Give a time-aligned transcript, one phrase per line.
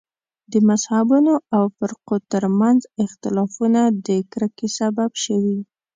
[0.51, 5.59] د مذهبونو او فرقو تر منځ اختلافونه د کرکې سبب شوي.